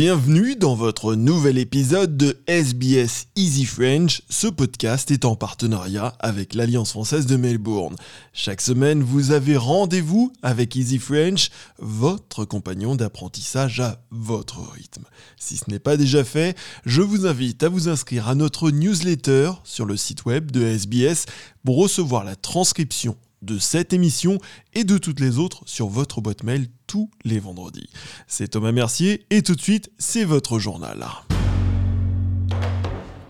Bienvenue 0.00 0.54
dans 0.54 0.76
votre 0.76 1.16
nouvel 1.16 1.58
épisode 1.58 2.16
de 2.16 2.40
SBS 2.46 3.26
Easy 3.34 3.64
French. 3.64 4.22
Ce 4.30 4.46
podcast 4.46 5.10
est 5.10 5.24
en 5.24 5.34
partenariat 5.34 6.14
avec 6.20 6.54
l'Alliance 6.54 6.92
française 6.92 7.26
de 7.26 7.34
Melbourne. 7.34 7.96
Chaque 8.32 8.60
semaine, 8.60 9.02
vous 9.02 9.32
avez 9.32 9.56
rendez-vous 9.56 10.32
avec 10.40 10.76
Easy 10.76 11.00
French, 11.00 11.50
votre 11.80 12.44
compagnon 12.44 12.94
d'apprentissage 12.94 13.80
à 13.80 14.00
votre 14.12 14.60
rythme. 14.70 15.02
Si 15.36 15.56
ce 15.56 15.68
n'est 15.68 15.80
pas 15.80 15.96
déjà 15.96 16.22
fait, 16.22 16.56
je 16.86 17.02
vous 17.02 17.26
invite 17.26 17.64
à 17.64 17.68
vous 17.68 17.88
inscrire 17.88 18.28
à 18.28 18.36
notre 18.36 18.70
newsletter 18.70 19.50
sur 19.64 19.84
le 19.84 19.96
site 19.96 20.26
web 20.26 20.52
de 20.52 20.62
SBS 20.62 21.26
pour 21.64 21.76
recevoir 21.76 22.22
la 22.22 22.36
transcription 22.36 23.16
de 23.42 23.58
cette 23.58 23.92
émission 23.92 24.38
et 24.74 24.84
de 24.84 24.98
toutes 24.98 25.20
les 25.20 25.38
autres 25.38 25.62
sur 25.66 25.88
votre 25.88 26.20
boîte 26.20 26.42
mail 26.42 26.68
tous 26.86 27.10
les 27.24 27.38
vendredis. 27.38 27.88
C'est 28.26 28.48
Thomas 28.48 28.72
Mercier 28.72 29.26
et 29.30 29.42
tout 29.42 29.54
de 29.54 29.60
suite, 29.60 29.90
c'est 29.98 30.24
votre 30.24 30.58
journal. 30.58 31.06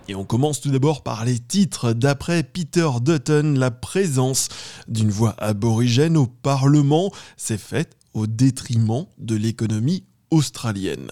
Et 0.09 0.15
on 0.15 0.25
commence 0.25 0.63
tout 0.63 0.71
d'abord 0.71 1.03
par 1.03 1.27
les 1.27 1.39
titres. 1.39 1.93
D'après 1.93 2.43
Peter 2.43 2.89
Dutton, 3.03 3.55
la 3.59 3.71
présence 3.71 4.49
d'une 4.89 5.11
voix 5.11 5.35
aborigène 5.37 6.17
au 6.17 6.27
Parlement 6.27 7.13
s'est 7.37 7.59
faite 7.59 7.95
au 8.15 8.27
détriment 8.27 9.07
de 9.19 9.37
l'économie 9.37 10.05
australienne. 10.31 11.11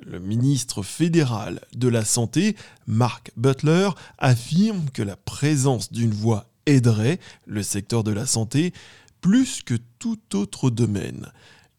Le 0.00 0.18
ministre 0.18 0.82
fédéral 0.82 1.60
de 1.74 1.88
la 1.88 2.04
Santé, 2.04 2.56
Mark 2.86 3.32
Butler, 3.36 3.90
affirme 4.16 4.88
que 4.94 5.02
la 5.02 5.16
présence 5.16 5.92
d'une 5.92 6.12
voix 6.12 6.46
aiderait 6.68 7.18
le 7.46 7.62
secteur 7.62 8.04
de 8.04 8.12
la 8.12 8.26
santé 8.26 8.72
plus 9.20 9.62
que 9.62 9.74
tout 9.98 10.18
autre 10.34 10.70
domaine. 10.70 11.32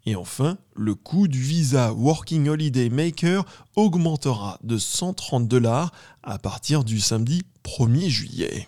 Et 0.05 0.15
enfin, 0.15 0.57
le 0.75 0.95
coût 0.95 1.27
du 1.27 1.41
visa 1.41 1.93
Working 1.93 2.47
Holiday 2.47 2.89
Maker 2.89 3.45
augmentera 3.75 4.57
de 4.63 4.77
130 4.77 5.47
dollars 5.47 5.91
à 6.23 6.39
partir 6.39 6.83
du 6.83 6.99
samedi 6.99 7.43
1er 7.63 8.09
juillet. 8.09 8.67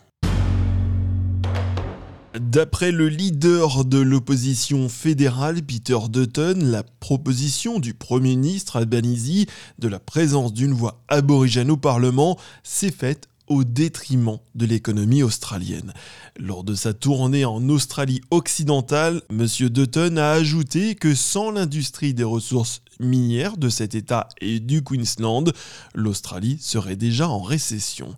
D'après 2.40 2.92
le 2.92 3.10
leader 3.10 3.84
de 3.84 3.98
l'opposition 3.98 4.88
fédérale, 4.88 5.62
Peter 5.64 5.98
Dutton, 6.10 6.60
la 6.62 6.84
proposition 6.84 7.80
du 7.80 7.94
Premier 7.94 8.38
ministre 8.38 8.78
Albanese 8.78 9.46
de 9.80 9.88
la 9.90 10.00
présence 10.00 10.54
d'une 10.54 10.72
voix 10.72 11.02
aborigène 11.10 11.72
au 11.72 11.78
Parlement 11.78 12.38
s'est 12.64 12.92
faite 12.92 13.28
au 13.52 13.66
détriment 13.66 14.38
de 14.56 14.66
l'économie 14.66 15.24
australienne. 15.24 15.94
Lors 16.40 16.64
de 16.64 16.74
sa 16.74 16.94
tournée 16.94 17.44
en 17.44 17.68
Australie 17.68 18.22
occidentale, 18.32 19.22
M. 19.30 19.46
Dutton 19.70 20.16
a 20.16 20.30
ajouté 20.30 20.96
que 20.96 21.14
sans 21.14 21.52
l'industrie 21.52 22.14
des 22.14 22.24
ressources 22.24 22.82
minières 23.02 23.58
de 23.58 23.68
cet 23.68 23.94
État 23.94 24.30
et 24.40 24.62
du 24.62 24.84
Queensland, 24.84 25.52
l'Australie 25.94 26.60
serait 26.62 26.96
déjà 26.96 27.28
en 27.28 27.42
récession. 27.42 28.16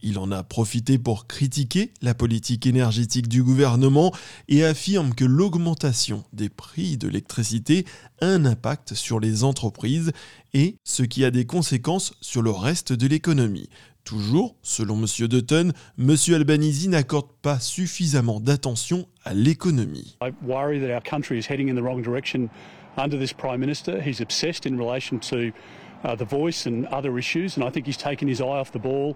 Il 0.00 0.20
en 0.20 0.30
a 0.30 0.44
profité 0.44 0.96
pour 0.96 1.26
critiquer 1.26 1.92
la 2.00 2.14
politique 2.14 2.64
énergétique 2.66 3.26
du 3.26 3.42
gouvernement 3.42 4.14
et 4.46 4.64
affirme 4.64 5.12
que 5.12 5.24
l'augmentation 5.24 6.22
des 6.32 6.48
prix 6.48 6.96
de 6.96 7.08
l'électricité 7.08 7.84
a 8.20 8.26
un 8.26 8.44
impact 8.44 8.94
sur 8.94 9.18
les 9.18 9.42
entreprises 9.42 10.12
et 10.54 10.76
ce 10.84 11.02
qui 11.02 11.24
a 11.24 11.32
des 11.32 11.46
conséquences 11.46 12.14
sur 12.20 12.42
le 12.42 12.52
reste 12.52 12.92
de 12.92 13.08
l'économie. 13.08 13.68
Toujours, 14.08 14.54
selon 14.62 14.96
M. 14.96 15.28
Dutton, 15.28 15.72
M. 15.98 16.16
Albanese 16.32 16.88
n'accorde 16.88 17.28
pas 17.42 17.58
suffisamment 17.58 18.40
d'attention 18.40 19.06
à 19.26 19.34
l'économie. 19.34 20.16
I 20.22 20.32
worry 20.42 20.80
that 20.80 20.90
our 20.90 21.02
country 21.02 21.38
is 21.38 21.44
heading 21.46 21.68
in 21.68 21.74
the 21.74 21.82
wrong 21.82 22.00
direction 22.00 22.48
under 22.96 23.18
this 23.18 23.34
Prime 23.34 23.60
Minister. 23.60 24.00
He's 24.00 24.22
obsessed 24.22 24.64
in 24.64 24.78
relation 24.78 25.20
to 25.28 25.52
uh, 26.04 26.14
the 26.14 26.24
voice 26.24 26.64
and 26.64 26.86
other 26.86 27.18
issues, 27.18 27.58
and 27.58 27.64
I 27.66 27.68
think 27.68 27.84
he's 27.84 27.98
taken 27.98 28.28
his 28.28 28.40
eye 28.40 28.46
off 28.46 28.72
the 28.72 28.78
ball 28.78 29.14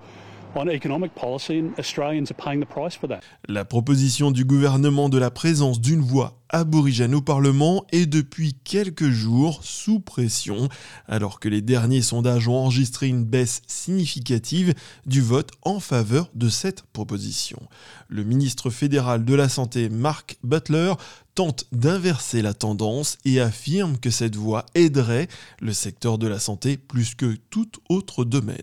la 3.48 3.64
proposition 3.64 4.30
du 4.30 4.44
gouvernement 4.44 5.08
de 5.08 5.18
la 5.18 5.30
présence 5.30 5.80
d'une 5.80 6.00
voix 6.00 6.42
aborigène 6.52 7.14
au 7.14 7.22
Parlement 7.22 7.86
est 7.92 8.04
depuis 8.04 8.54
quelques 8.62 9.08
jours 9.08 9.60
sous 9.62 10.00
pression, 10.00 10.68
alors 11.08 11.40
que 11.40 11.48
les 11.48 11.62
derniers 11.62 12.02
sondages 12.02 12.46
ont 12.48 12.56
enregistré 12.56 13.08
une 13.08 13.24
baisse 13.24 13.62
significative 13.66 14.74
du 15.06 15.22
vote 15.22 15.50
en 15.62 15.80
faveur 15.80 16.28
de 16.34 16.50
cette 16.50 16.82
proposition. 16.92 17.58
Le 18.08 18.22
ministre 18.22 18.69
fédéral 18.69 19.24
de 19.24 19.34
la 19.34 19.48
Santé, 19.48 19.88
Mark 19.88 20.36
Butler, 20.44 20.92
tente 21.34 21.65
d'inverser 21.72 22.43
la 22.43 22.54
tendance 22.54 23.19
et 23.25 23.41
affirme 23.41 23.98
que 23.98 24.10
cette 24.10 24.37
voie 24.37 24.66
aiderait 24.75 25.28
le 25.60 25.72
secteur 25.72 26.19
de 26.19 26.28
la 26.28 26.38
santé 26.38 26.76
plus 26.76 27.15
que 27.15 27.37
tout 27.50 27.70
autre 27.88 28.25
domaine. 28.25 28.56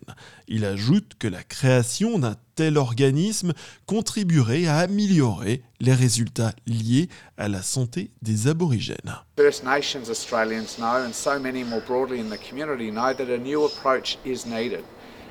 Il 0.47 0.65
ajoute 0.65 1.13
que 1.17 1.27
la 1.27 1.43
création 1.43 2.19
d'un 2.19 2.35
tel 2.55 2.77
organisme 2.77 3.53
contribuerait 3.85 4.67
à 4.67 4.79
améliorer 4.79 5.63
les 5.79 5.93
résultats 5.93 6.53
liés 6.67 7.09
à 7.37 7.47
la 7.47 7.61
santé 7.61 8.11
des 8.21 8.47
aborigènes. 8.47 9.15
First 9.37 9.63
Nations 9.63 10.09
Australians 10.09 10.77
know 10.77 11.05
and 11.05 11.13
so 11.13 11.39
many 11.39 11.63
more 11.63 11.81
broadly 11.81 12.19
in 12.19 12.29
the 12.29 12.37
community 12.37 12.91
know 12.91 13.13
that 13.13 13.29
a 13.29 13.37
new 13.37 13.65
approach 13.65 14.17
is 14.25 14.45
needed 14.45 14.83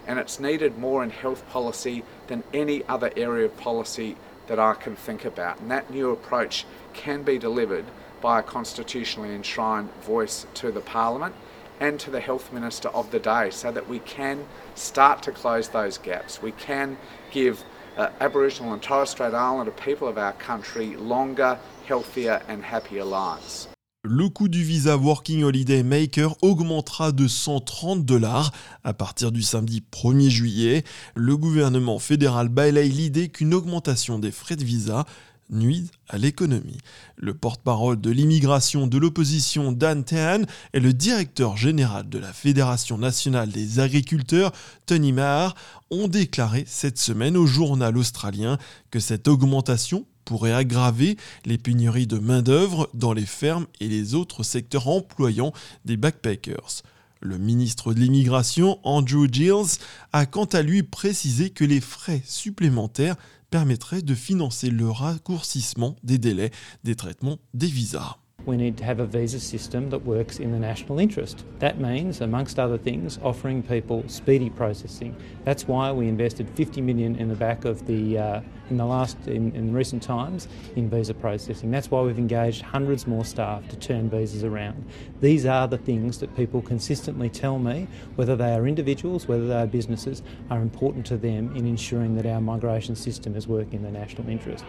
and 0.08 0.18
it's 0.18 0.40
needed 0.40 0.78
more 0.78 1.04
in 1.04 1.10
health 1.10 1.42
policy 1.52 2.02
than 2.28 2.42
any 2.54 2.82
other 2.88 3.10
area 3.16 3.46
of 3.46 3.56
policy 3.62 4.16
that 4.48 4.58
I 4.58 4.74
can 4.74 4.96
think 4.96 5.24
about. 5.24 5.60
And 5.60 5.70
that 5.70 5.90
new 5.90 6.10
approach 6.10 6.66
can 6.92 7.22
be 7.22 7.38
delivered 7.38 7.84
by 8.20 8.40
a 8.40 8.42
constitutionally 8.42 9.34
enshrined 9.34 9.92
voice 10.02 10.46
to 10.54 10.72
the 10.72 10.80
Parliament 10.80 11.34
and 11.80 12.00
to 12.00 12.10
the 12.10 12.20
Health 12.20 12.52
Minister 12.52 12.88
of 12.88 13.10
the 13.10 13.20
day 13.20 13.50
so 13.50 13.70
that 13.70 13.88
we 13.88 14.00
can 14.00 14.46
start 14.74 15.22
to 15.22 15.32
close 15.32 15.68
those 15.68 15.98
gaps. 15.98 16.42
We 16.42 16.52
can 16.52 16.98
give 17.30 17.64
uh, 17.96 18.10
Aboriginal 18.20 18.72
and 18.72 18.82
Torres 18.82 19.10
Strait 19.10 19.34
Islander 19.34 19.72
people 19.72 20.08
of 20.08 20.18
our 20.18 20.32
country 20.34 20.96
longer, 20.96 21.58
healthier 21.86 22.42
and 22.48 22.64
happier 22.64 23.04
lives. 23.04 23.68
Le 24.04 24.28
coût 24.28 24.48
du 24.48 24.62
visa 24.62 24.96
Working 24.96 25.42
Holiday 25.42 25.82
Maker 25.82 26.36
augmentera 26.42 27.10
de 27.10 27.26
130 27.26 28.04
dollars 28.04 28.52
à 28.84 28.94
partir 28.94 29.32
du 29.32 29.42
samedi 29.42 29.82
1er 29.92 30.28
juillet. 30.28 30.84
Le 31.16 31.36
gouvernement 31.36 31.98
fédéral 31.98 32.48
balaye 32.48 32.90
l'idée 32.90 33.28
qu'une 33.28 33.54
augmentation 33.54 34.20
des 34.20 34.30
frais 34.30 34.54
de 34.54 34.62
visa 34.62 35.04
nuise 35.50 35.90
à 36.08 36.16
l'économie. 36.16 36.78
Le 37.16 37.34
porte-parole 37.34 38.00
de 38.00 38.10
l'immigration 38.10 38.86
de 38.86 38.98
l'opposition 38.98 39.72
Dan 39.72 40.04
Tehan 40.04 40.42
et 40.74 40.80
le 40.80 40.92
directeur 40.92 41.56
général 41.56 42.08
de 42.08 42.18
la 42.18 42.32
Fédération 42.32 42.98
nationale 42.98 43.50
des 43.50 43.80
agriculteurs, 43.80 44.52
Tony 44.86 45.12
Maher, 45.12 45.54
ont 45.90 46.06
déclaré 46.06 46.64
cette 46.68 46.98
semaine 46.98 47.36
au 47.36 47.46
journal 47.46 47.96
australien 47.96 48.58
que 48.90 49.00
cette 49.00 49.26
augmentation 49.26 50.06
pourrait 50.28 50.52
aggraver 50.52 51.16
les 51.46 51.56
pénuries 51.56 52.06
de 52.06 52.18
main-d'œuvre 52.18 52.90
dans 52.92 53.14
les 53.14 53.24
fermes 53.24 53.66
et 53.80 53.88
les 53.88 54.14
autres 54.14 54.42
secteurs 54.42 54.88
employant 54.88 55.54
des 55.86 55.96
backpackers. 55.96 56.82
Le 57.22 57.38
ministre 57.38 57.94
de 57.94 58.00
l'immigration, 58.00 58.78
Andrew 58.82 59.26
Giles, 59.32 59.78
a 60.12 60.26
quant 60.26 60.44
à 60.44 60.60
lui 60.60 60.82
précisé 60.82 61.48
que 61.48 61.64
les 61.64 61.80
frais 61.80 62.20
supplémentaires 62.26 63.16
permettraient 63.48 64.02
de 64.02 64.14
financer 64.14 64.68
le 64.68 64.90
raccourcissement 64.90 65.96
des 66.02 66.18
délais 66.18 66.50
des 66.84 66.94
traitements 66.94 67.38
des 67.54 67.68
visas. 67.68 68.18
We 68.48 68.56
need 68.56 68.78
to 68.78 68.84
have 68.84 68.98
a 68.98 69.04
visa 69.04 69.38
system 69.38 69.90
that 69.90 69.98
works 69.98 70.38
in 70.38 70.52
the 70.52 70.58
national 70.58 70.98
interest. 70.98 71.44
That 71.58 71.78
means, 71.78 72.22
amongst 72.22 72.58
other 72.58 72.78
things, 72.78 73.18
offering 73.22 73.62
people 73.62 74.08
speedy 74.08 74.48
processing. 74.48 75.14
That's 75.44 75.68
why 75.68 75.92
we 75.92 76.08
invested 76.08 76.48
50 76.54 76.80
million 76.80 77.14
in 77.16 77.28
the 77.28 77.34
back 77.34 77.66
of 77.66 77.86
the 77.86 78.16
uh, 78.16 78.40
in 78.70 78.78
the 78.78 78.86
last 78.86 79.18
in, 79.26 79.54
in 79.54 79.74
recent 79.74 80.02
times 80.02 80.48
in 80.76 80.88
visa 80.88 81.12
processing. 81.12 81.70
That's 81.70 81.90
why 81.90 82.00
we've 82.00 82.18
engaged 82.18 82.62
hundreds 82.62 83.06
more 83.06 83.24
staff 83.24 83.68
to 83.68 83.76
turn 83.76 84.08
visas 84.08 84.44
around. 84.44 84.82
These 85.20 85.44
are 85.44 85.68
the 85.68 85.78
things 85.78 86.18
that 86.20 86.34
people 86.34 86.62
consistently 86.62 87.28
tell 87.28 87.58
me, 87.58 87.86
whether 88.16 88.34
they 88.34 88.54
are 88.54 88.66
individuals, 88.66 89.28
whether 89.28 89.46
they 89.46 89.60
are 89.60 89.66
businesses, 89.66 90.22
are 90.48 90.62
important 90.62 91.04
to 91.06 91.18
them 91.18 91.54
in 91.54 91.66
ensuring 91.66 92.16
that 92.16 92.24
our 92.24 92.40
migration 92.40 92.96
system 92.96 93.36
is 93.36 93.46
working 93.46 93.74
in 93.74 93.82
the 93.82 93.90
national 93.90 94.26
interest. 94.30 94.64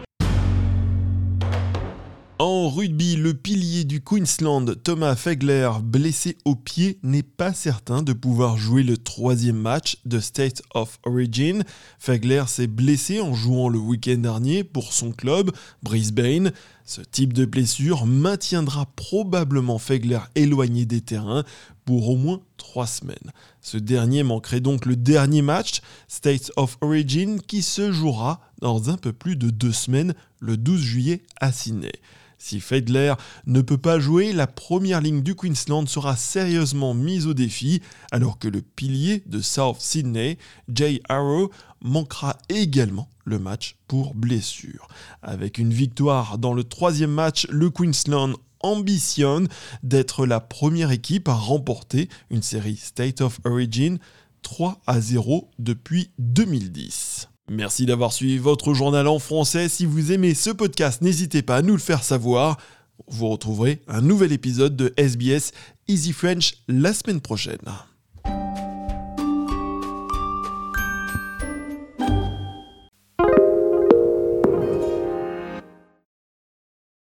En 2.42 2.70
rugby, 2.70 3.16
le 3.16 3.34
pilier 3.34 3.84
du 3.84 4.00
Queensland, 4.00 4.74
Thomas 4.82 5.14
Fegler, 5.14 5.70
blessé 5.82 6.38
au 6.46 6.56
pied, 6.56 6.98
n'est 7.02 7.22
pas 7.22 7.52
certain 7.52 8.02
de 8.02 8.14
pouvoir 8.14 8.56
jouer 8.56 8.82
le 8.82 8.96
troisième 8.96 9.58
match 9.58 9.98
de 10.06 10.20
State 10.20 10.62
of 10.72 10.98
Origin. 11.04 11.64
Fegler 11.98 12.44
s'est 12.46 12.66
blessé 12.66 13.20
en 13.20 13.34
jouant 13.34 13.68
le 13.68 13.78
week-end 13.78 14.16
dernier 14.16 14.64
pour 14.64 14.94
son 14.94 15.12
club, 15.12 15.50
Brisbane. 15.82 16.52
Ce 16.86 17.02
type 17.02 17.34
de 17.34 17.44
blessure 17.44 18.06
maintiendra 18.06 18.86
probablement 18.96 19.76
Fegler 19.76 20.20
éloigné 20.34 20.86
des 20.86 21.02
terrains 21.02 21.44
pour 21.84 22.08
au 22.08 22.16
moins 22.16 22.40
trois 22.56 22.86
semaines. 22.86 23.32
Ce 23.60 23.76
dernier 23.76 24.22
manquerait 24.22 24.60
donc 24.60 24.86
le 24.86 24.96
dernier 24.96 25.42
match, 25.42 25.82
States 26.08 26.52
of 26.56 26.78
Origin, 26.80 27.42
qui 27.42 27.60
se 27.60 27.92
jouera 27.92 28.40
dans 28.62 28.88
un 28.88 28.96
peu 28.96 29.12
plus 29.12 29.36
de 29.36 29.50
deux 29.50 29.72
semaines, 29.72 30.14
le 30.38 30.56
12 30.56 30.80
juillet 30.80 31.22
à 31.38 31.52
Sydney. 31.52 31.92
Si 32.42 32.58
Fedler 32.58 33.12
ne 33.46 33.60
peut 33.60 33.78
pas 33.78 34.00
jouer, 34.00 34.32
la 34.32 34.46
première 34.46 35.02
ligne 35.02 35.22
du 35.22 35.34
Queensland 35.34 35.86
sera 35.86 36.16
sérieusement 36.16 36.94
mise 36.94 37.26
au 37.26 37.34
défi, 37.34 37.82
alors 38.10 38.38
que 38.38 38.48
le 38.48 38.62
pilier 38.62 39.22
de 39.26 39.42
South 39.42 39.76
Sydney, 39.78 40.38
Jay 40.72 41.02
Arrow, 41.10 41.50
manquera 41.82 42.38
également 42.48 43.10
le 43.24 43.38
match 43.38 43.76
pour 43.86 44.14
blessure. 44.14 44.88
Avec 45.22 45.58
une 45.58 45.72
victoire 45.72 46.38
dans 46.38 46.54
le 46.54 46.64
troisième 46.64 47.12
match, 47.12 47.46
le 47.50 47.68
Queensland 47.68 48.32
ambitionne 48.60 49.46
d'être 49.82 50.24
la 50.24 50.40
première 50.40 50.92
équipe 50.92 51.28
à 51.28 51.34
remporter 51.34 52.08
une 52.30 52.42
série 52.42 52.76
State 52.76 53.20
of 53.20 53.38
Origin 53.44 53.98
3 54.42 54.80
à 54.86 54.98
0 54.98 55.50
depuis 55.58 56.10
2010. 56.18 57.09
Merci 57.52 57.84
d'avoir 57.84 58.12
suivi 58.12 58.38
votre 58.38 58.74
journal 58.74 59.08
en 59.08 59.18
français. 59.18 59.68
Si 59.68 59.84
vous 59.84 60.12
aimez 60.12 60.34
ce 60.34 60.50
podcast, 60.50 61.02
n'hésitez 61.02 61.42
pas 61.42 61.56
à 61.56 61.62
nous 61.62 61.72
le 61.72 61.80
faire 61.80 62.04
savoir. 62.04 62.58
Vous 63.08 63.28
retrouverez 63.28 63.82
un 63.88 64.02
nouvel 64.02 64.30
épisode 64.30 64.76
de 64.76 64.94
SBS 64.96 65.50
Easy 65.88 66.12
French 66.12 66.58
la 66.68 66.94
semaine 66.94 67.20
prochaine. 67.20 67.58